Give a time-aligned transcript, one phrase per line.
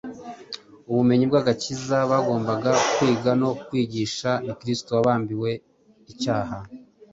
[0.89, 5.51] Ubumenyi bw’agakiza bagombaga kwiga no kwigisha ni Kristo wabambiwe
[6.11, 6.57] icyaha,